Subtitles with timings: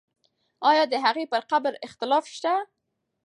[0.69, 2.53] آیا د هغې پر قبر اختلاف شته؟